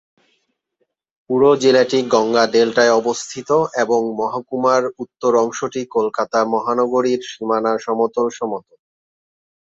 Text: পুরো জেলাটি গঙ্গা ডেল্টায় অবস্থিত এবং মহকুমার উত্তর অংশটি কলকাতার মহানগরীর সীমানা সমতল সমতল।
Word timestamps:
পুরো 1.25 1.49
জেলাটি 1.61 1.99
গঙ্গা 2.13 2.43
ডেল্টায় 2.53 2.93
অবস্থিত 2.93 3.49
এবং 3.83 4.01
মহকুমার 4.19 4.83
উত্তর 5.03 5.31
অংশটি 5.43 5.81
কলকাতার 5.95 6.45
মহানগরীর 6.53 7.21
সীমানা 7.29 7.73
সমতল 7.77 8.27
সমতল। 8.37 8.77